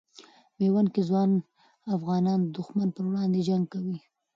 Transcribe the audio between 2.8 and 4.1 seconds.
پر وړاندې جنګ کوي.